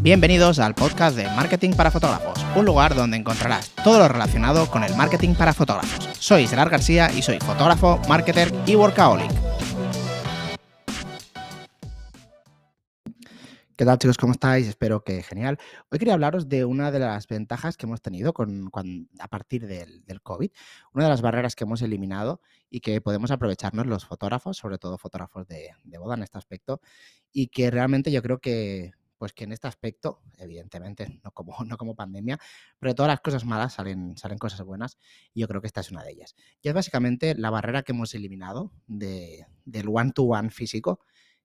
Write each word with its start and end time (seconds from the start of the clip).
Bienvenidos 0.00 0.60
al 0.60 0.76
podcast 0.76 1.16
de 1.16 1.24
Marketing 1.24 1.72
para 1.72 1.90
Fotógrafos, 1.90 2.38
un 2.54 2.64
lugar 2.64 2.94
donde 2.94 3.16
encontrarás 3.16 3.70
todo 3.82 3.98
lo 3.98 4.06
relacionado 4.06 4.70
con 4.70 4.84
el 4.84 4.94
marketing 4.94 5.34
para 5.34 5.52
fotógrafos. 5.52 6.08
Soy 6.20 6.46
Gerard 6.46 6.70
García 6.70 7.10
y 7.12 7.20
soy 7.20 7.40
fotógrafo, 7.40 8.00
marketer 8.08 8.52
y 8.64 8.76
workaholic. 8.76 9.28
¿Qué 13.78 13.84
tal 13.84 13.98
chicos? 13.98 14.16
¿Cómo 14.16 14.32
estáis? 14.32 14.68
Espero 14.68 15.02
que 15.02 15.22
genial. 15.24 15.58
Hoy 15.90 15.98
quería 15.98 16.14
hablaros 16.14 16.48
de 16.48 16.64
una 16.64 16.92
de 16.92 17.00
las 17.00 17.26
ventajas 17.26 17.76
que 17.76 17.86
hemos 17.86 18.00
tenido 18.00 18.32
con, 18.32 18.70
a 19.18 19.28
partir 19.28 19.66
del, 19.66 20.02
COVID, 20.22 20.50
una 20.94 21.04
de 21.04 21.10
las 21.10 21.22
barreras 21.22 21.56
que 21.56 21.64
hemos 21.64 21.82
eliminado 21.82 22.40
y 22.70 22.80
que 22.80 23.00
podemos 23.00 23.32
aprovecharnos 23.32 23.86
los 23.86 24.04
fotógrafos, 24.04 24.56
sobre 24.56 24.78
todo 24.78 24.96
fotógrafos 24.96 25.48
de, 25.48 25.70
boda 25.98 26.14
en 26.14 26.22
este 26.22 26.38
aspecto, 26.38 26.80
y 27.32 27.48
que 27.48 27.70
realmente 27.72 28.12
yo 28.12 28.22
creo 28.22 28.38
que, 28.38 28.92
pues 29.18 29.32
que 29.32 29.44
en 29.44 29.52
este 29.52 29.66
aspecto, 29.68 30.22
evidentemente, 30.38 31.20
no 31.24 31.32
como, 31.32 31.56
no 31.64 31.76
como 31.76 31.94
pandemia, 31.94 32.38
pero 32.78 32.92
de 32.92 32.94
todas 32.94 33.10
las 33.10 33.20
cosas 33.20 33.44
malas 33.44 33.74
salen, 33.74 34.16
salen 34.16 34.38
cosas 34.38 34.62
buenas 34.62 34.98
y 35.34 35.40
yo 35.40 35.48
creo 35.48 35.60
que 35.60 35.66
esta 35.66 35.80
es 35.80 35.90
una 35.90 36.02
de 36.04 36.12
ellas. 36.12 36.34
Y 36.62 36.68
es 36.68 36.74
básicamente 36.74 37.34
la 37.34 37.50
barrera 37.50 37.82
que 37.82 37.92
hemos 37.92 38.14
eliminado 38.14 38.72
de, 38.86 39.46
del 39.64 39.88
one-to-one 39.88 40.50
físico 40.50 41.00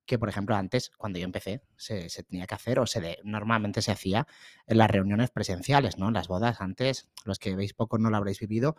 que, 0.05 0.19
por 0.19 0.29
ejemplo, 0.29 0.55
antes, 0.55 0.91
cuando 0.97 1.19
yo 1.19 1.25
empecé, 1.25 1.63
se, 1.77 2.07
tenía 2.23 2.45
que 2.45 2.55
hacer 2.55 2.79
o 2.79 2.85
se 2.85 3.19
normalmente 3.23 3.81
se 3.81 3.91
hacía 3.91 4.27
en 4.67 4.77
las 4.77 4.91
reuniones 4.91 5.31
presenciales, 5.31 5.97
¿no? 5.97 6.11
Las 6.11 6.27
bodas 6.27 6.59
antes, 6.59 7.09
los 7.23 7.39
que 7.39 7.55
veis 7.55 7.73
poco 7.73 7.97
no 7.97 8.09
lo 8.09 8.17
habréis 8.17 8.39
vivido, 8.39 8.75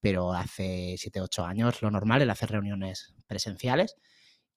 pero 0.00 0.34
hace 0.34 0.96
7, 0.98 1.20
8 1.22 1.46
años 1.46 1.82
lo 1.82 1.90
normal 1.90 2.22
era 2.22 2.32
hacer 2.32 2.50
reuniones 2.50 3.14
presenciales 3.26 3.96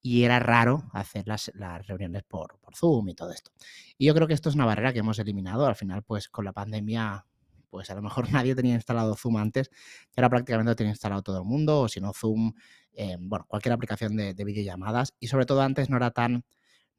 y 0.02 0.24
era 0.24 0.40
raro 0.40 0.90
hacer 0.94 1.28
las, 1.28 1.52
las 1.54 1.86
reuniones 1.86 2.24
por, 2.24 2.60
por, 2.60 2.76
Zoom 2.76 3.10
y 3.10 3.14
todo 3.14 3.32
esto. 3.32 3.52
Y 3.98 4.08
yo 4.08 4.16
creo 4.16 4.28
que 4.28 4.34
esto 4.34 4.50
es 4.50 4.56
una 4.56 4.66
barrera 4.66 4.94
que 4.94 5.00
hemos 5.00 5.20
eliminado. 5.20 5.66
Al 5.66 5.76
final, 5.76 6.04
pues 6.04 6.28
con 6.28 6.44
la 6.44 6.54
pandemia, 6.54 7.26
pues 7.70 7.90
a 7.90 7.96
lo 7.96 8.02
mejor 8.02 8.32
nadie 8.32 8.56
tenía 8.56 8.76
instalado 8.76 9.16
Zoom 9.16 9.38
antes, 9.38 9.70
ahora 10.16 10.30
prácticamente 10.30 10.72
lo 10.72 10.76
tiene 10.76 10.92
instalado 10.92 11.22
todo 11.22 11.40
el 11.40 11.46
mundo, 11.46 11.82
o 11.82 11.88
si 11.88 12.00
no 12.00 12.14
Zoom 12.14 12.54
eh, 12.94 13.18
bueno, 13.20 13.46
cualquier 13.48 13.74
aplicación 13.74 14.16
de, 14.16 14.34
videollamadas 14.34 15.14
y 15.20 15.28
sobre 15.28 15.46
todo 15.46 15.62
antes 15.62 15.90
no 15.90 15.98
era 15.98 16.12
tan, 16.12 16.46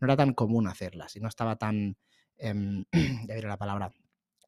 no 0.00 0.06
era 0.06 0.16
tan 0.16 0.33
común 0.33 0.66
hacerlas 0.66 1.16
y 1.16 1.20
no 1.20 1.28
estaba 1.28 1.56
tan, 1.56 1.97
eh, 2.39 2.84
ya 3.28 3.34
diré 3.34 3.48
la 3.48 3.59
palabra, 3.59 3.92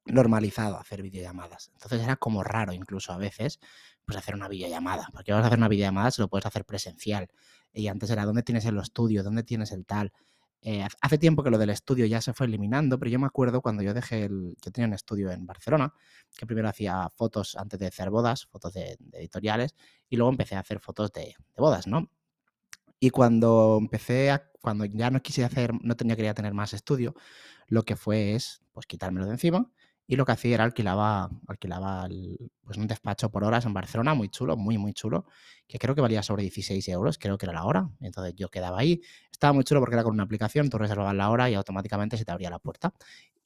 normalizado 0.06 0.78
hacer 0.78 1.02
videollamadas. 1.02 1.70
Entonces 1.74 2.02
era 2.02 2.16
como 2.16 2.42
raro 2.42 2.72
incluso 2.72 3.12
a 3.12 3.18
veces 3.18 3.58
pues 4.05 4.18
hacer 4.18 4.34
una 4.34 4.48
videollamada, 4.48 5.08
porque 5.12 5.33
vas 5.33 5.44
a 5.44 5.46
hacer 5.46 5.58
una 5.58 5.68
videollamada 5.68 6.11
se 6.11 6.22
lo 6.22 6.28
puedes 6.28 6.46
hacer 6.46 6.64
presencial 6.64 7.28
y 7.75 7.89
antes 7.89 8.08
era 8.11 8.25
dónde 8.25 8.42
tienes 8.42 8.64
el 8.64 8.78
estudio, 8.78 9.22
dónde 9.22 9.42
tienes 9.42 9.72
el 9.72 9.84
tal. 9.84 10.12
Eh, 10.62 10.86
hace 11.03 11.19
tiempo 11.19 11.42
que 11.42 11.50
lo 11.50 11.58
del 11.58 11.69
estudio 11.69 12.06
ya 12.06 12.22
se 12.22 12.33
fue 12.33 12.47
eliminando, 12.47 12.98
pero 12.98 13.11
yo 13.11 13.19
me 13.19 13.27
acuerdo 13.27 13.61
cuando 13.61 13.83
yo 13.83 13.92
dejé 13.92 14.25
el. 14.25 14.56
Yo 14.64 14.72
tenía 14.72 14.89
un 14.89 14.94
estudio 14.94 15.30
en 15.30 15.44
Barcelona, 15.44 15.92
que 16.39 16.47
primero 16.47 16.69
hacía 16.69 17.11
fotos 17.14 17.55
antes 17.56 17.78
de 17.78 17.89
hacer 17.89 18.08
bodas, 18.08 18.47
fotos 18.47 18.72
de, 18.72 18.97
editoriales, 19.12 19.75
y 20.08 20.17
luego 20.17 20.30
empecé 20.30 20.55
a 20.56 20.61
hacer 20.61 20.80
fotos 20.80 21.12
de, 21.12 21.34
bodas, 21.56 21.86
¿no? 21.86 22.11
Y 22.98 23.11
cuando 23.11 23.77
empecé 23.80 24.30
a. 24.30 24.50
Cuando 24.62 24.86
ya 24.86 25.11
no 25.11 25.20
quise 25.20 25.45
hacer, 25.45 25.72
no 25.83 25.95
tenía 25.97 26.17
quería 26.17 26.33
tener 26.33 26.55
más 26.55 26.72
estudio, 26.72 27.14
lo 27.67 27.83
que 27.83 27.97
fue 27.97 28.34
es 28.34 28.62
pues 28.72 28.86
quitármelo 28.86 29.27
de 29.27 29.33
encima 29.33 29.70
y 30.06 30.16
lo 30.16 30.24
que 30.24 30.33
hacía 30.33 30.55
era 30.55 30.64
alquilaba, 30.64 31.30
alquilaba 31.47 32.06
pues 32.62 32.77
un 32.77 32.86
despacho 32.86 33.30
por 33.30 33.44
horas 33.44 33.64
en 33.64 33.72
Barcelona, 33.72 34.14
muy 34.14 34.28
chulo, 34.28 34.56
muy, 34.56 34.77
muy 34.77 34.92
chulo, 34.92 35.27
que 35.66 35.78
creo 35.78 35.94
que 35.94 36.00
valía 36.00 36.22
sobre 36.22 36.42
16 36.42 36.86
euros, 36.88 37.19
creo 37.19 37.38
que 37.38 37.46
era 37.46 37.55
la 37.55 37.64
hora. 37.64 37.88
Entonces 38.00 38.34
yo 38.36 38.48
quedaba 38.50 38.78
ahí. 38.78 39.00
Estaba 39.30 39.52
muy 39.52 39.64
chulo 39.64 39.80
porque 39.80 39.94
era 39.94 40.05
con 40.05 40.12
una 40.12 40.24
aplicación, 40.24 40.69
tú 40.69 40.78
reservabas 40.78 41.14
la 41.14 41.30
hora 41.30 41.48
y 41.48 41.55
automáticamente 41.55 42.19
se 42.19 42.24
te 42.24 42.33
abría 42.33 42.50
la 42.50 42.58
puerta. 42.58 42.92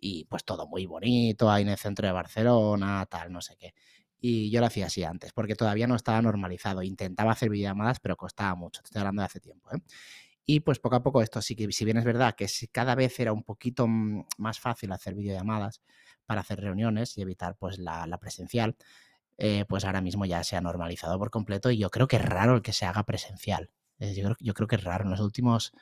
Y 0.00 0.24
pues 0.24 0.44
todo 0.44 0.66
muy 0.66 0.86
bonito, 0.86 1.50
ahí 1.50 1.62
en 1.62 1.68
el 1.70 1.78
centro 1.78 2.06
de 2.06 2.12
Barcelona, 2.12 3.06
tal, 3.06 3.32
no 3.32 3.40
sé 3.40 3.56
qué. 3.56 3.74
Y 4.20 4.50
yo 4.50 4.60
lo 4.60 4.66
hacía 4.66 4.86
así 4.86 5.04
antes, 5.04 5.32
porque 5.32 5.54
todavía 5.54 5.86
no 5.86 5.94
estaba 5.94 6.20
normalizado. 6.20 6.82
Intentaba 6.82 7.32
hacer 7.32 7.50
videollamadas, 7.50 8.00
pero 8.00 8.16
costaba 8.16 8.56
mucho. 8.56 8.82
Te 8.82 8.86
estoy 8.86 9.00
hablando 9.00 9.22
de 9.22 9.26
hace 9.26 9.40
tiempo. 9.40 9.70
¿eh? 9.72 9.78
Y 10.44 10.60
pues 10.60 10.78
poco 10.80 10.96
a 10.96 11.02
poco 11.02 11.22
esto 11.22 11.40
sí 11.42 11.54
que, 11.54 11.70
si 11.72 11.84
bien 11.84 11.98
es 11.98 12.04
verdad 12.04 12.34
que 12.34 12.48
cada 12.72 12.94
vez 12.94 13.20
era 13.20 13.32
un 13.32 13.44
poquito 13.44 13.86
más 13.86 14.58
fácil 14.58 14.90
hacer 14.92 15.14
videollamadas, 15.14 15.82
para 16.28 16.42
hacer 16.42 16.60
reuniones 16.60 17.16
y 17.16 17.22
evitar 17.22 17.56
pues 17.56 17.78
la, 17.78 18.18
presencial, 18.20 18.76
eh, 19.38 19.64
pues 19.66 19.86
ahora 19.86 20.02
mismo 20.02 20.26
ya 20.26 20.44
se 20.44 20.56
ha 20.56 20.60
normalizado 20.60 21.18
por 21.18 21.30
completo 21.30 21.70
y 21.70 21.78
yo 21.78 21.88
creo 21.88 22.06
que 22.06 22.16
es 22.16 22.22
raro 22.22 22.54
el 22.56 22.62
que 22.62 22.74
se 22.74 22.84
haga 22.84 23.04
presencial. 23.04 23.70
yo, 23.98 24.54
creo, 24.54 24.68
que 24.68 24.76
es 24.76 24.84
raro. 24.84 25.04
En 25.04 25.10
los 25.10 25.20
últimos, 25.20 25.72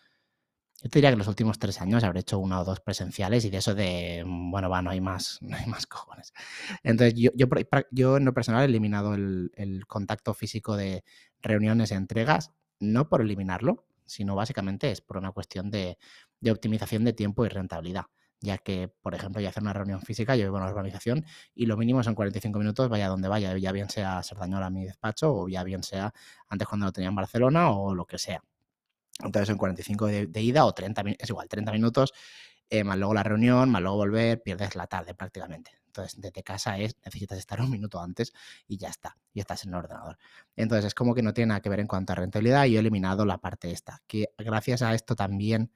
yo 0.80 0.88
te 0.88 0.98
diría 1.00 1.10
que 1.10 1.14
en 1.14 1.18
los 1.18 1.26
últimos 1.26 1.58
tres 1.58 1.80
años 1.80 2.04
habré 2.04 2.20
hecho 2.20 2.38
una 2.38 2.60
o 2.60 2.64
dos 2.64 2.78
presenciales 2.78 3.44
y 3.44 3.50
de 3.50 3.56
eso 3.56 3.74
de, 3.74 4.22
mm, 4.24 4.52
bueno, 4.52 4.70
va, 4.70 4.82
no 4.82 4.90
hay 4.90 5.00
más, 5.00 5.38
no 5.42 5.56
hay 5.56 5.66
más 5.66 5.86
cojones. 5.88 6.32
Entonces 6.84 7.14
yo, 7.18 7.32
yo, 7.34 7.48
yo 7.90 8.16
en 8.16 8.24
lo 8.24 8.32
personal 8.32 8.62
he 8.62 8.66
eliminado 8.66 9.14
el, 9.14 9.84
contacto 9.88 10.32
físico 10.32 10.76
de 10.76 11.02
reuniones 11.42 11.90
entregas, 11.90 12.52
no 12.78 13.08
por 13.08 13.20
eliminarlo, 13.20 13.84
sino 14.04 14.36
básicamente 14.36 14.92
es 14.92 15.00
por 15.00 15.16
una 15.16 15.32
cuestión 15.32 15.72
de, 15.72 15.98
de 16.40 16.52
optimización 16.52 17.02
de 17.04 17.14
tiempo 17.14 17.44
y 17.44 17.48
rentabilidad 17.48 18.06
ya 18.40 18.58
que, 18.58 18.88
por 18.88 19.14
ejemplo, 19.14 19.40
yo 19.40 19.48
hacer 19.48 19.62
una 19.62 19.72
reunión 19.72 20.02
física, 20.02 20.36
yo 20.36 20.44
vivo 20.44 20.56
en 20.56 20.62
una 20.62 20.70
organización 20.70 21.24
y 21.54 21.66
lo 21.66 21.76
mínimo 21.76 22.02
son 22.02 22.14
45 22.14 22.58
minutos, 22.58 22.88
vaya 22.88 23.08
donde 23.08 23.28
vaya, 23.28 23.56
ya 23.58 23.72
bien 23.72 23.88
sea 23.90 24.22
Sardañola 24.22 24.66
a 24.66 24.70
mi 24.70 24.84
despacho 24.84 25.34
o 25.34 25.48
ya 25.48 25.64
bien 25.64 25.82
sea 25.82 26.12
antes 26.48 26.68
cuando 26.68 26.86
lo 26.86 26.92
tenía 26.92 27.08
en 27.08 27.16
Barcelona 27.16 27.70
o 27.70 27.94
lo 27.94 28.06
que 28.06 28.18
sea. 28.18 28.42
Entonces 29.20 29.48
son 29.48 29.56
45 29.58 30.06
de, 30.06 30.42
ida 30.42 30.64
o 30.66 30.72
30, 30.72 31.02
es 31.18 31.30
igual, 31.30 31.48
30 31.48 31.72
minutos, 31.72 32.12
eh, 32.68 32.84
más 32.84 32.98
luego 32.98 33.14
la 33.14 33.22
reunión, 33.22 33.70
más 33.70 33.80
luego 33.82 33.96
volver, 33.96 34.42
pierdes 34.42 34.74
la 34.76 34.86
tarde 34.86 35.14
prácticamente. 35.14 35.72
Entonces, 35.86 36.20
desde 36.20 36.42
casa 36.42 36.78
es, 36.78 36.96
necesitas 37.04 37.38
estar 37.38 37.60
un 37.62 37.70
minuto 37.70 38.00
antes 38.00 38.32
y 38.68 38.76
ya 38.76 38.88
está, 38.88 39.16
y 39.32 39.40
estás 39.40 39.64
en 39.64 39.70
el 39.70 39.76
ordenador. 39.76 40.18
Entonces, 40.54 40.86
es 40.86 40.94
como 40.94 41.14
que 41.14 41.22
no 41.22 41.32
tiene 41.32 41.48
nada 41.48 41.60
que 41.62 41.70
ver 41.70 41.80
en 41.80 41.86
cuanto 41.86 42.12
a 42.12 42.16
rentabilidad 42.16 42.66
y 42.66 42.76
he 42.76 42.80
eliminado 42.80 43.24
la 43.24 43.38
parte 43.38 43.70
esta, 43.70 44.02
que 44.06 44.28
gracias 44.36 44.82
a 44.82 44.94
esto 44.94 45.16
también, 45.16 45.72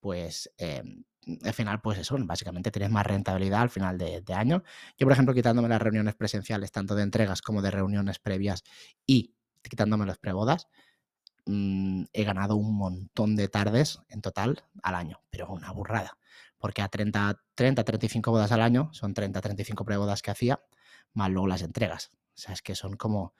pues, 0.00 0.50
em, 0.58 1.04
al 1.44 1.52
final, 1.52 1.80
pues 1.80 1.98
eso, 1.98 2.16
básicamente 2.20 2.70
tienes 2.70 2.90
más 2.90 3.06
rentabilidad 3.06 3.60
al 3.60 3.70
final 3.70 3.98
de, 3.98 4.24
año. 4.34 4.62
Yo, 4.98 5.06
por 5.06 5.12
ejemplo, 5.12 5.34
quitándome 5.34 5.68
las 5.68 5.82
reuniones 5.82 6.14
presenciales, 6.14 6.72
tanto 6.72 6.94
de 6.94 7.02
entregas 7.02 7.42
como 7.42 7.62
de 7.62 7.70
reuniones 7.70 8.18
previas 8.18 8.64
y 9.06 9.34
quitándome 9.62 10.06
las 10.06 10.18
prebodas, 10.18 10.68
mm, 11.46 12.04
he 12.12 12.24
ganado 12.24 12.56
un 12.56 12.74
montón 12.76 13.36
de 13.36 13.48
tardes 13.48 14.00
en 14.08 14.22
total 14.22 14.64
al 14.82 14.94
año, 14.94 15.20
pero 15.30 15.48
una 15.50 15.72
burrada. 15.72 16.18
Porque 16.58 16.82
a 16.82 16.88
30, 16.88 17.42
30 17.54 17.84
35 17.84 18.30
bodas 18.30 18.52
al 18.52 18.62
año, 18.62 18.90
son 18.92 19.14
30, 19.14 19.40
35 19.40 19.84
prebodas 19.84 20.22
que 20.22 20.30
hacía, 20.30 20.62
más 21.12 21.30
luego 21.30 21.46
las 21.46 21.62
entregas. 21.62 22.12
O 22.34 22.38
sea, 22.42 22.54
es 22.54 22.62
que 22.62 22.74
son 22.74 22.96
como 22.96 23.34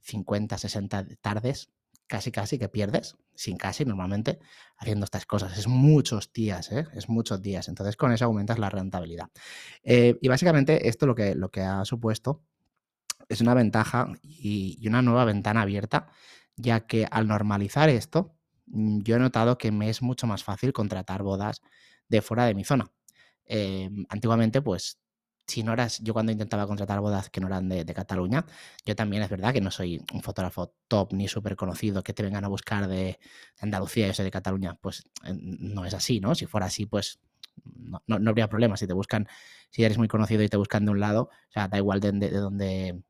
50, 0.00 0.56
60 0.58 1.06
tardes 1.20 1.70
casi 2.06 2.30
casi 2.30 2.58
que 2.58 2.68
pierdes, 2.68 3.16
sin 3.34 3.56
casi 3.56 3.84
normalmente, 3.84 4.38
haciendo 4.76 5.04
estas 5.04 5.26
cosas. 5.26 5.58
Es 5.58 5.66
muchos 5.66 6.32
días, 6.32 6.70
¿eh? 6.72 6.86
es 6.94 7.08
muchos 7.08 7.42
días. 7.42 7.68
Entonces 7.68 7.96
con 7.96 8.12
eso 8.12 8.24
aumentas 8.24 8.58
la 8.58 8.70
rentabilidad. 8.70 9.30
Eh, 9.82 10.18
y 10.20 10.28
básicamente 10.28 10.88
esto 10.88 11.06
lo 11.06 11.14
que, 11.14 11.34
lo 11.34 11.50
que 11.50 11.62
ha 11.62 11.84
supuesto 11.84 12.42
es 13.28 13.40
una 13.40 13.54
ventaja 13.54 14.12
y, 14.22 14.86
una 14.86 15.02
nueva 15.02 15.24
ventana 15.24 15.62
abierta, 15.62 16.08
ya 16.56 16.86
que 16.86 17.06
al 17.10 17.26
normalizar 17.26 17.88
esto, 17.88 18.36
mm, 18.66 19.00
yo 19.02 19.16
he 19.16 19.18
notado 19.18 19.58
que 19.58 19.72
me 19.72 19.90
es 19.90 20.02
mucho 20.02 20.26
más 20.26 20.44
fácil 20.44 20.72
contratar 20.72 21.22
bodas 21.22 21.60
de 22.08 22.22
fuera 22.22 22.46
de 22.46 22.54
mi 22.54 22.64
zona. 22.64 22.92
Em, 23.46 24.06
antiguamente, 24.08 24.62
pues 24.62 24.98
si 25.46 25.62
no 25.62 25.72
eras, 25.72 26.00
yo 26.02 26.12
cuando 26.12 26.32
intentaba 26.32 26.66
contratar 26.66 27.00
bodas 27.00 27.30
que 27.30 27.40
no 27.40 27.46
eran 27.46 27.68
de, 27.68 27.84
Cataluña, 27.94 28.44
yo 28.84 28.96
también 28.96 29.22
es 29.22 29.30
verdad 29.30 29.52
que 29.52 29.60
no 29.60 29.70
soy 29.70 30.02
un 30.12 30.22
fotógrafo 30.22 30.72
top 30.88 31.12
ni 31.12 31.28
súper 31.28 31.56
conocido 31.56 32.02
que 32.02 32.12
te 32.12 32.22
vengan 32.22 32.44
a 32.44 32.48
buscar 32.48 32.88
de, 32.88 33.18
Andalucía, 33.60 34.06
yo 34.06 34.14
soy 34.14 34.24
de 34.24 34.30
Cataluña, 34.30 34.76
pues 34.80 35.04
no 35.32 35.84
es 35.84 35.94
así, 35.94 36.20
¿no? 36.20 36.34
Si 36.34 36.46
fuera 36.46 36.66
así, 36.66 36.86
pues 36.86 37.20
no, 37.64 38.02
no, 38.06 38.30
habría 38.30 38.48
problema. 38.48 38.76
Si 38.76 38.86
te 38.86 38.92
buscan, 38.92 39.28
si 39.70 39.84
eres 39.84 39.98
muy 39.98 40.08
conocido 40.08 40.42
y 40.42 40.48
te 40.48 40.56
buscan 40.56 40.84
de 40.84 40.90
un 40.90 41.00
lado, 41.00 41.30
o 41.48 41.52
sea, 41.52 41.68
da 41.68 41.78
igual 41.78 42.00
de, 42.00 42.12
de, 42.12 42.30
donde, 42.30 43.02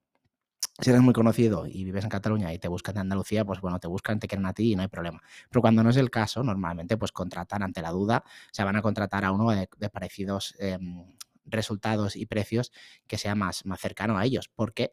si 0.81 0.91
eres 0.91 1.03
muy 1.03 1.15
conocido 1.15 1.67
y 1.67 1.85
vives 1.85 2.05
en 2.05 2.11
Cataluña 2.11 2.53
y 2.53 2.59
te 2.59 2.69
buscan 2.69 2.95
de 2.95 3.01
Andalucía, 3.01 3.45
pues 3.45 3.61
bueno, 3.61 3.79
te 3.81 3.89
buscan, 3.89 4.21
te 4.21 4.29
quieren 4.29 4.47
a 4.47 4.53
ti 4.53 4.73
y 4.73 4.77
no 4.77 4.83
hay 4.83 4.89
problema. 4.89 5.23
Pero 5.49 5.63
cuando 5.63 5.83
no 5.83 5.91
es 5.91 5.97
el 5.97 6.11
caso, 6.11 6.43
normalmente 6.43 6.99
pues 6.99 7.13
contratan 7.13 7.63
ante 7.63 7.81
la 7.81 7.91
duda, 7.91 8.23
o 8.27 8.55
sea, 8.55 8.67
van 8.67 8.77
a 8.77 8.83
contratar 8.83 9.25
a 9.25 9.33
uno 9.33 9.51
de, 9.51 9.69
parecidos 9.91 10.55
em, 10.59 11.07
resultados 11.47 12.17
y 12.17 12.27
precios 12.27 12.73
que 13.07 13.19
sea 13.19 13.35
más, 13.35 13.65
más 13.65 13.81
cercano 13.81 14.19
a 14.19 14.25
ellos, 14.25 14.51
porque 14.55 14.93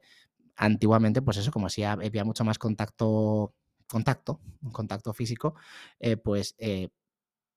antiguamente, 0.56 1.22
pues 1.22 1.38
eso, 1.38 1.52
como 1.52 1.70
si 1.70 1.84
había 1.84 2.24
mucho 2.24 2.44
más 2.44 2.58
contacto, 2.58 3.56
contacto, 3.88 4.40
contacto 4.72 5.14
físico, 5.14 5.56
eh, 6.00 6.18
pues 6.18 6.56
eh, 6.58 6.90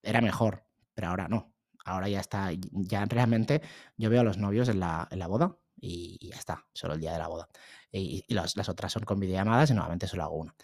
era 0.03 0.21
mejor, 0.21 0.65
pero 0.95 1.09
ahora 1.09 1.29
no. 1.29 1.53
Ahora 1.85 2.09
ya 2.09 2.21
está, 2.21 2.51
ya 2.73 3.05
realmente 3.05 3.63
yo 3.97 4.11
veo 4.11 4.21
a 4.21 4.25
los 4.25 4.39
novios 4.39 4.69
en 4.69 4.81
la, 4.81 5.07
en 5.11 5.21
la 5.21 5.29
boda 5.29 5.57
y, 5.81 6.19
ya 6.29 6.37
está, 6.37 6.67
solo 6.73 6.95
el 6.95 7.01
día 7.01 7.13
de 7.13 7.19
la 7.19 7.29
boda. 7.29 7.49
Y, 7.93 8.25
las 8.35 8.69
otras 8.69 8.93
son 8.93 9.05
con 9.05 9.21
videollamadas 9.21 9.71
y 9.71 9.75
nuevamente 9.75 10.09
solo 10.09 10.25
hago 10.25 10.37
una. 10.37 10.55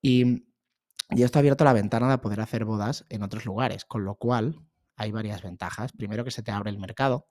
Y, 0.00 0.44
y 1.10 1.22
esto 1.22 1.38
ha 1.38 1.40
abierto 1.40 1.64
la 1.64 1.72
ventana 1.72 2.10
de 2.10 2.18
poder 2.18 2.40
hacer 2.40 2.64
bodas 2.64 3.06
en 3.10 3.22
otros 3.22 3.44
lugares, 3.44 3.84
con 3.84 4.04
lo 4.04 4.16
cual 4.16 4.58
hay 4.96 5.12
varias 5.12 5.42
ventajas. 5.42 5.92
Primero 5.92 6.24
que 6.24 6.30
se 6.30 6.42
te 6.42 6.50
abre 6.50 6.70
el 6.70 6.78
mercado. 6.78 7.28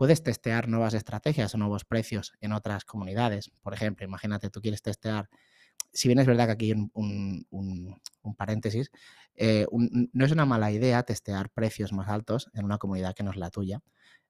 Puedes 0.00 0.22
testear 0.22 0.66
nuevas 0.66 0.94
estrategias 0.94 1.54
o 1.54 1.58
nuevos 1.58 1.84
precios 1.84 2.32
en 2.40 2.52
otras 2.52 2.86
comunidades. 2.86 3.50
Por 3.60 3.74
ejemplo, 3.74 4.06
imagínate, 4.06 4.48
tú 4.48 4.62
quieres 4.62 4.80
testear 4.80 5.28
si 5.92 6.08
bien 6.08 6.18
es 6.18 6.26
verdad 6.26 6.46
que 6.46 6.52
aquí 6.52 6.72
hay 6.72 6.88
un, 6.94 8.00
paréntesis, 8.34 8.90
eh, 9.34 9.66
no 9.70 10.24
es 10.24 10.32
una 10.32 10.46
mala 10.46 10.72
idea 10.72 11.02
testear 11.02 11.50
precios 11.50 11.92
más 11.92 12.08
altos 12.08 12.48
en 12.54 12.64
una 12.64 12.78
comunidad 12.78 13.14
que 13.14 13.24
no 13.24 13.30
es 13.30 13.36
la 13.36 13.50
tuya. 13.50 13.82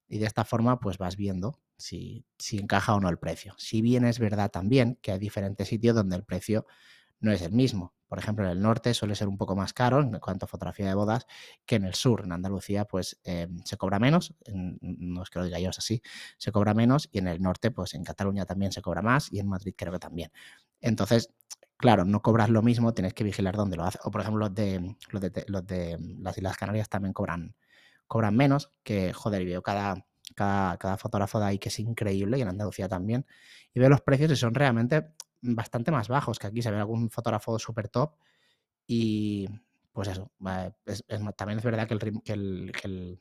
Y 0.09 0.19
de 0.19 0.27
esta 0.27 0.45
forma, 0.45 0.81
pues 0.81 0.99
vas 0.99 1.15
viendo 1.15 1.61
si, 1.77 2.27
si 2.37 2.59
encaja 2.59 2.97
o 2.97 3.01
no 3.01 3.09
el 3.09 3.21
precio. 3.21 3.55
Si 3.57 3.81
bien 3.81 4.05
es 4.05 4.19
verdad 4.19 4.51
también 4.51 4.99
que 5.01 5.13
hay 5.13 5.21
diferentes 5.21 5.69
sitios 5.69 5.95
donde 5.95 6.17
el 6.17 6.25
precio 6.25 6.67
no 7.21 7.31
es 7.31 7.43
el 7.43 7.53
mismo. 7.53 7.95
Por 8.11 8.19
ejemplo, 8.19 8.45
en 8.45 8.51
el 8.51 8.61
norte 8.61 8.93
suele 8.93 9.15
ser 9.15 9.29
un 9.29 9.39
poco 9.39 9.55
más 9.55 9.73
caro 9.73 10.01
en 10.01 10.19
cuanto 10.19 10.45
a 10.45 10.49
fotografía 10.49 10.85
de 10.89 10.95
bodas 10.95 11.29
que 11.65 11.77
en 11.77 11.85
el 11.85 11.95
sur. 11.95 12.23
En 12.25 12.33
Andalucía, 12.33 12.85
pues 12.85 13.21
eh, 13.23 13.47
se 13.65 13.77
cobra 13.77 14.01
menos, 14.01 14.35
no 14.81 15.23
es 15.23 15.31
que 15.31 15.39
lo 15.39 15.45
diga 15.45 15.61
yo, 15.61 15.71
es 15.71 15.79
así, 15.79 16.03
se 16.37 16.51
cobra 16.51 16.75
menos 16.75 17.09
y 17.13 17.19
en 17.19 17.29
el 17.29 17.41
norte, 17.41 17.71
pues 17.71 17.95
en 17.95 18.03
Cataluña 18.03 18.45
también 18.47 18.73
se 18.73 18.83
cobra 18.83 19.01
más 19.01 19.33
y 19.33 19.39
en 19.39 19.47
Madrid 19.47 19.75
creo 19.79 19.93
que 19.93 20.01
también. 20.01 20.33
Entonces, 20.81 21.31
claro, 21.77 22.05
no 22.05 22.21
cobras 22.21 22.51
lo 22.51 22.63
mismo, 22.63 22.93
tienes 22.95 23.15
que 23.15 23.23
vigilar 23.23 23.55
dónde 23.55 23.77
lo 23.77 23.85
haces. 23.85 24.01
O 24.03 24.11
por 24.11 24.23
ejemplo, 24.23 24.41
los 24.41 24.55
de, 24.57 25.99
las 26.19 26.37
Islas 26.37 26.57
Canarias 26.57 26.89
también 26.89 27.13
cobran, 27.13 27.55
cobran 28.09 28.37
menos, 28.37 28.73
que 28.83 29.13
joder, 29.13 29.45
veo 29.45 29.63
cada, 29.63 30.05
cada, 30.35 30.77
cada 30.79 30.97
fotógrafo 30.97 31.39
de 31.39 31.47
ahí 31.47 31.59
que 31.61 31.69
es 31.69 31.79
increíble 31.79 32.39
y 32.39 32.43
en 32.43 32.49
Andalucía 32.49 32.89
también. 32.89 33.25
Y 33.73 33.79
veo 33.79 33.89
los 33.89 34.01
precios 34.01 34.33
y 34.33 34.37
son 34.37 34.53
realmente 34.53 35.15
bastante 35.43 35.91
más 35.91 36.09
bajos 36.09 36.39
que 36.39 36.47
aquí. 36.47 36.63
Se 36.63 36.71
ve 36.71 36.79
algún 36.79 37.11
fotógrafo 37.11 37.59
súper 37.59 37.89
top 37.89 38.15
y 38.87 39.49
pues 39.93 40.09
eso, 40.09 40.31
también 41.37 41.59
es 41.59 41.65
verdad 41.65 41.87
que 41.87 41.95
el, 41.95 42.23
que 42.23 42.33
el, 42.33 43.21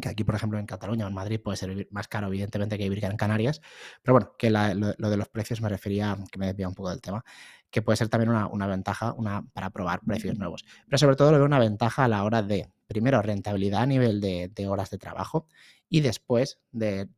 que 0.00 0.08
aquí, 0.08 0.24
por 0.24 0.34
ejemplo, 0.34 0.58
en 0.58 0.66
Cataluña 0.66 1.04
o 1.04 1.08
en 1.08 1.14
Madrid 1.14 1.40
puede 1.42 1.56
ser 1.56 1.88
más 1.90 2.06
caro, 2.06 2.28
evidentemente, 2.28 2.78
que 2.78 2.84
vivir 2.88 3.04
en 3.04 3.16
Canarias, 3.16 3.60
pero 4.02 4.14
bueno, 4.14 4.32
que 4.38 4.50
lo, 4.50 5.10
de 5.10 5.16
los 5.16 5.28
precios 5.28 5.60
me 5.60 5.68
refería, 5.68 6.16
que 6.30 6.38
me 6.38 6.46
desvía 6.46 6.68
un 6.68 6.74
poco 6.74 6.90
del 6.90 7.00
tema, 7.00 7.24
que 7.70 7.82
puede 7.82 7.96
ser 7.96 8.08
también 8.08 8.30
una, 8.30 8.66
ventaja 8.66 9.12
una, 9.14 9.42
para 9.52 9.70
probar 9.70 10.00
precios 10.00 10.38
nuevos. 10.38 10.64
Pero 10.86 10.98
sobre 10.98 11.16
todo 11.16 11.32
lo 11.32 11.38
veo 11.38 11.46
una 11.46 11.58
ventaja 11.58 12.04
a 12.04 12.08
la 12.08 12.22
hora 12.22 12.42
de, 12.42 12.70
primero, 12.90 13.22
rentabilidad 13.22 13.82
a 13.82 13.86
nivel 13.86 14.20
de, 14.20 14.68
horas 14.68 14.90
de 14.90 14.98
trabajo 14.98 15.46
y 15.88 16.00
después 16.00 16.58
de, 16.72 17.08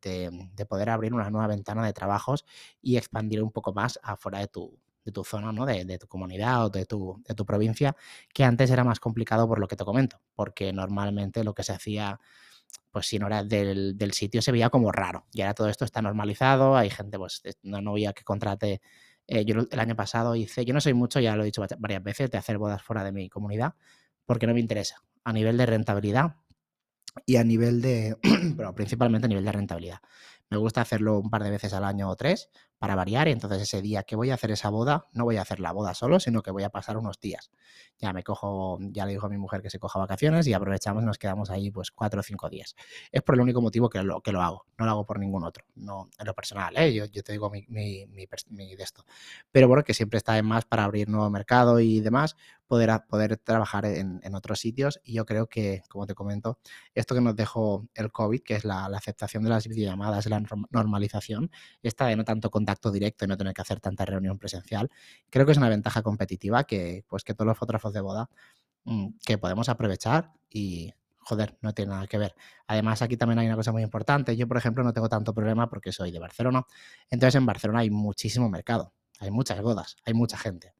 poder 0.69 0.91
abrir 0.91 1.15
una 1.15 1.31
nueva 1.31 1.47
ventana 1.47 1.83
de 1.83 1.93
trabajos 1.93 2.45
y 2.79 2.97
expandir 2.97 3.41
un 3.41 3.51
poco 3.51 3.73
más 3.73 3.99
afuera 4.03 4.37
de 4.37 4.47
tu, 4.47 4.79
de 5.03 5.11
tu 5.11 5.23
zona, 5.23 5.51
¿no? 5.51 5.65
de, 5.65 5.97
tu 5.97 6.07
comunidad 6.07 6.65
o 6.65 6.69
de 6.69 6.85
tu, 6.85 7.23
de 7.27 7.33
tu 7.33 7.43
provincia, 7.43 7.95
que 8.31 8.43
antes 8.43 8.69
era 8.69 8.83
más 8.83 8.99
complicado 8.99 9.47
por 9.47 9.57
lo 9.57 9.67
que 9.67 9.75
te 9.75 9.83
comento, 9.83 10.21
porque 10.35 10.71
normalmente 10.71 11.43
lo 11.43 11.55
que 11.55 11.63
se 11.63 11.73
hacía 11.73 12.19
pues 12.91 13.07
si 13.07 13.17
no 13.17 13.25
era 13.25 13.43
del, 13.43 14.13
sitio 14.13 14.43
se 14.43 14.51
veía 14.51 14.69
como 14.69 14.91
raro. 14.91 15.25
Y 15.33 15.41
ahora 15.41 15.55
todo 15.55 15.69
esto 15.69 15.85
está 15.85 16.03
normalizado, 16.03 16.77
hay 16.77 16.91
gente, 16.91 17.17
pues 17.17 17.41
una 17.63 17.81
novia 17.81 18.13
que 18.13 18.23
contrate. 18.23 18.79
Eh, 19.25 19.43
yo 19.45 19.55
el 19.71 19.79
año 19.79 19.95
pasado 19.95 20.35
hice, 20.35 20.65
yo 20.65 20.73
no 20.75 20.81
soy 20.81 20.93
mucho, 20.93 21.19
ya 21.19 21.35
lo 21.35 21.41
he 21.41 21.45
dicho 21.45 21.65
varias 21.79 22.03
veces, 22.03 22.29
de 22.29 22.37
hacer 22.37 22.59
bodas 22.59 22.83
fuera 22.83 23.03
de 23.03 23.11
mi 23.11 23.27
comunidad, 23.29 23.73
porque 24.25 24.45
no 24.45 24.53
me 24.53 24.59
interesa. 24.59 25.03
A 25.23 25.33
nivel 25.33 25.57
de 25.57 25.65
rentabilidad 25.65 26.35
y 27.25 27.37
a 27.37 27.43
nivel 27.43 27.81
de, 27.81 28.17
pero 28.57 28.73
principalmente 28.75 29.25
a 29.25 29.29
nivel 29.29 29.45
de 29.45 29.51
rentabilidad. 29.51 29.99
Me 30.53 30.59
gusta 30.59 30.81
hacerlo 30.81 31.17
un 31.17 31.31
par 31.31 31.43
de 31.43 31.49
veces 31.49 31.73
al 31.73 31.83
año 31.83 32.07
o 32.07 32.15
tres 32.15 32.47
para 32.77 32.93
variar 32.93 33.27
y 33.27 33.31
entonces 33.31 33.59
ese 33.59 33.81
día 33.81 34.03
que 34.03 34.15
voy 34.15 34.29
a 34.29 34.35
hacer 34.35 34.51
esa 34.51 34.69
boda, 34.69 35.07
no 35.13 35.23
voy 35.23 35.37
a 35.37 35.41
hacer 35.41 35.59
la 35.59 35.71
boda 35.71 35.95
solo, 35.95 36.19
sino 36.19 36.43
que 36.43 36.51
voy 36.51 36.61
a 36.61 36.69
pasar 36.69 36.95
unos 36.95 37.19
días. 37.19 37.49
Ya 37.97 38.13
me 38.13 38.23
cojo, 38.23 38.77
ya 38.91 39.07
le 39.07 39.13
dijo 39.13 39.25
a 39.25 39.29
mi 39.29 39.37
mujer 39.37 39.63
que 39.63 39.71
se 39.71 39.79
coja 39.79 39.97
vacaciones 39.97 40.45
y 40.45 40.53
aprovechamos 40.53 41.03
nos 41.03 41.17
quedamos 41.17 41.49
ahí 41.49 41.71
pues 41.71 41.89
cuatro 41.89 42.19
o 42.19 42.23
cinco 42.23 42.51
días. 42.51 42.75
Es 43.11 43.23
por 43.23 43.33
el 43.33 43.41
único 43.41 43.61
motivo 43.61 43.89
que 43.89 44.03
lo, 44.03 44.21
que 44.21 44.31
lo 44.31 44.43
hago, 44.43 44.67
no 44.77 44.85
lo 44.85 44.91
hago 44.91 45.05
por 45.07 45.17
ningún 45.17 45.43
otro, 45.43 45.65
no 45.73 46.07
en 46.19 46.25
lo 46.27 46.35
personal, 46.35 46.77
¿eh? 46.77 46.93
yo, 46.93 47.05
yo 47.05 47.23
te 47.23 47.31
digo 47.31 47.49
mi, 47.49 47.65
mi, 47.67 48.05
mi, 48.05 48.75
de 48.75 48.83
esto. 48.83 49.05
Pero 49.51 49.67
bueno, 49.67 49.83
que 49.83 49.95
siempre 49.95 50.17
está 50.17 50.37
en 50.37 50.45
más 50.45 50.65
para 50.65 50.83
abrir 50.83 51.09
nuevo 51.09 51.31
mercado 51.31 51.79
y 51.79 51.99
demás, 51.99 52.35
poder, 52.67 52.91
poder 53.07 53.37
trabajar 53.37 53.85
en, 53.85 54.19
en, 54.23 54.35
otros 54.35 54.59
sitios 54.59 54.99
y 55.03 55.13
yo 55.13 55.25
creo 55.25 55.47
que, 55.47 55.83
como 55.89 56.05
te 56.05 56.13
comento, 56.13 56.59
esto 56.93 57.15
que 57.15 57.21
nos 57.21 57.35
dejó 57.35 57.87
el 57.95 58.11
COVID, 58.11 58.41
que 58.41 58.55
es 58.55 58.65
la, 58.65 58.89
la 58.89 58.97
aceptación 58.97 59.43
de 59.43 59.49
las 59.49 59.67
videollamadas, 59.67 60.25
la 60.25 60.35
normalización, 60.71 61.51
esta 61.81 62.07
de 62.07 62.15
no 62.15 62.23
tanto 62.23 62.49
contacto 62.49 62.91
directo 62.91 63.25
y 63.25 63.27
no 63.27 63.37
tener 63.37 63.53
que 63.53 63.61
hacer 63.61 63.79
tanta 63.79 64.05
reunión 64.05 64.37
presencial, 64.37 64.89
creo 65.29 65.45
que 65.45 65.51
es 65.53 65.57
una 65.57 65.69
ventaja 65.69 66.01
competitiva 66.01 66.63
que, 66.65 67.03
pues, 67.07 67.23
que 67.23 67.33
todos 67.33 67.47
los 67.47 67.57
fotógrafos 67.57 67.93
de 67.93 68.01
boda 68.01 68.29
mm, 68.85 69.07
que 69.25 69.37
podemos 69.37 69.69
aprovechar 69.69 70.31
y, 70.49 70.93
joder, 71.23 71.57
no 71.61 71.73
tiene 71.73 71.91
nada 71.91 72.07
que 72.07 72.17
ver. 72.17 72.35
Además, 72.67 73.01
aquí 73.01 73.17
también 73.17 73.39
hay 73.39 73.47
una 73.47 73.55
cosa 73.55 73.71
muy 73.71 73.81
importante. 73.81 74.35
Yo, 74.35 74.47
por 74.47 74.57
ejemplo, 74.57 74.83
no 74.83 74.93
tengo 74.93 75.09
tanto 75.09 75.33
problema 75.33 75.69
porque 75.69 75.91
soy 75.91 76.11
de 76.11 76.19
Barcelona. 76.19 76.65
Entonces, 77.09 77.35
en 77.35 77.45
Barcelona 77.45 77.79
hay 77.79 77.89
muchísimo 77.89 78.49
mercado, 78.49 78.93
hay 79.19 79.31
muchas 79.31 79.61
bodas, 79.61 79.97
hay 80.05 80.13
mucha 80.13 80.37
gente. 80.37 80.73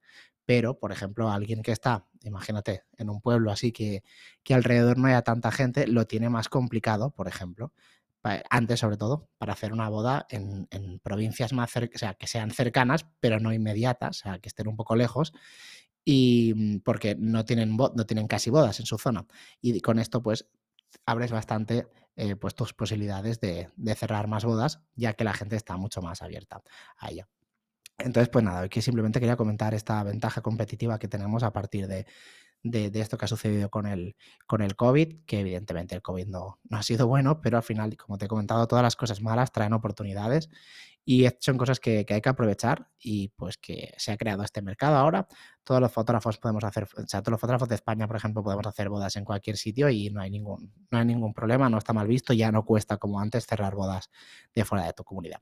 Pero, 0.45 0.77
por 0.77 0.92
ejemplo, 0.92 1.31
alguien 1.31 1.62
que 1.63 1.71
está, 1.71 2.06
imagínate, 2.24 2.83
en 2.98 3.10
un 3.10 3.21
pueblo 3.21 3.51
así 3.51 3.71
que, 3.71 4.04
que 4.44 4.54
alrededor 4.54 4.98
no 4.98 5.07
haya 5.07 5.21
tanta 5.21 5.51
gente, 5.51 5.88
lo 5.88 6.06
tiene 6.06 6.30
más 6.30 6.50
complicado, 6.50 7.12
por 7.12 7.27
ejemplo, 7.30 7.71
antes 8.49 8.79
sobre 8.79 8.97
todo, 8.97 9.29
para 9.37 9.53
hacer 9.53 9.73
una 9.73 9.89
boda 9.89 10.25
en, 10.29 10.67
provincias 11.03 11.53
más 11.53 11.71
cercanas, 11.71 11.95
o 11.95 11.99
sea, 11.99 12.13
que 12.13 12.27
sean 12.27 12.51
cercanas, 12.51 13.05
pero 13.19 13.39
no 13.39 13.53
inmediatas, 13.53 14.19
o 14.19 14.23
sea, 14.23 14.39
que 14.39 14.49
estén 14.49 14.67
un 14.67 14.77
poco 14.77 14.95
lejos, 14.95 15.33
y 16.05 16.53
mm, 16.55 16.79
porque 16.79 17.15
no 17.17 17.45
tienen, 17.45 17.75
no 17.75 18.05
tienen 18.05 18.27
casi 18.27 18.49
bodas 18.49 18.79
en 18.79 18.85
su 18.85 18.97
zona. 18.97 19.25
Y 19.61 19.79
con 19.81 19.99
esto, 19.99 20.23
pues, 20.23 20.47
abres 21.05 21.31
bastante 21.31 21.87
eh, 22.15 22.35
pues, 22.35 22.55
tus 22.55 22.73
posibilidades 22.73 23.39
de, 23.39 23.69
de, 23.75 23.95
cerrar 23.95 24.27
más 24.27 24.45
bodas, 24.45 24.79
ya 24.95 25.13
que 25.13 25.23
la 25.23 25.33
gente 25.33 25.55
está 25.55 25.77
mucho 25.77 26.01
más 26.01 26.21
abierta 26.21 26.61
a 26.97 27.11
ella. 27.11 27.27
Entonces, 27.97 28.29
pues 28.29 28.43
nada, 28.43 28.61
aquí 28.61 28.81
simplemente 28.81 29.19
quería 29.19 29.35
comentar 29.37 29.73
esta 29.73 30.03
ventaja 30.03 30.41
competitiva 30.41 30.99
que 30.99 31.07
tenemos 31.07 31.43
a 31.43 31.53
partir 31.53 31.87
de, 31.87 32.05
de, 32.63 33.01
esto 33.01 33.17
que 33.17 33.25
ha 33.25 33.27
sucedido 33.27 33.69
con 33.69 33.85
el, 33.85 34.15
con 34.47 34.61
el 34.61 34.75
COVID, 34.75 35.25
que 35.25 35.41
evidentemente 35.41 35.95
el 35.95 36.01
COVID 36.01 36.27
no, 36.27 36.59
ha 36.71 36.83
sido 36.83 37.07
bueno, 37.07 37.41
pero 37.41 37.57
al 37.57 37.63
final, 37.63 37.95
como 37.97 38.17
te 38.17 38.25
he 38.25 38.27
comentado, 38.27 38.67
todas 38.67 38.83
las 38.83 38.95
cosas 38.95 39.21
malas 39.21 39.51
traen 39.51 39.73
oportunidades 39.73 40.49
y 41.05 41.27
son 41.39 41.57
cosas 41.57 41.79
que, 41.79 42.05
hay 42.07 42.21
que 42.21 42.29
aprovechar 42.29 42.88
y 43.00 43.29
pues 43.29 43.57
que 43.57 43.94
se 43.97 44.11
ha 44.11 44.17
creado 44.17 44.44
este 44.44 44.61
mercado 44.61 44.95
ahora. 44.95 45.27
Todos 45.63 45.81
los 45.81 45.91
fotógrafos 45.91 46.38
podemos 46.38 46.63
hacer, 46.63 46.83
o 46.83 47.07
sea, 47.07 47.21
todos 47.21 47.31
los 47.33 47.41
fotógrafos 47.41 47.69
de 47.69 47.75
España, 47.75 48.07
por 48.07 48.15
ejemplo, 48.15 48.44
podemos 48.44 48.65
hacer 48.67 48.89
bodas 48.89 49.15
en 49.15 49.25
cualquier 49.25 49.57
sitio 49.57 49.89
y 49.89 50.09
no 50.09 50.21
hay 50.21 50.29
ningún, 50.29 50.73
no 50.91 50.97
hay 50.97 51.05
ningún 51.05 51.33
problema, 51.33 51.69
no 51.69 51.77
está 51.77 51.94
mal 51.94 52.07
visto, 52.07 52.33
ya 52.33 52.51
no 52.51 52.63
cuesta 52.65 52.98
como 52.98 53.19
antes 53.19 53.45
cerrar 53.45 53.75
bodas 53.75 54.10
de 54.53 54.65
fuera 54.65 54.86
de 54.86 54.93
tu 54.93 55.03
comunidad. 55.03 55.41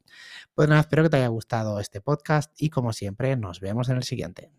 Pues 0.54 0.68
nada, 0.68 0.82
espero 0.82 1.04
que 1.04 1.10
te 1.10 1.18
haya 1.18 1.28
gustado 1.28 1.80
este 1.80 2.02
podcast 2.02 2.52
y 2.62 2.70
como 2.70 2.94
siempre 2.94 3.36
nos 3.36 3.60
vemos 3.60 3.90
en 3.90 3.98
el 3.98 4.04
siguiente. 4.04 4.52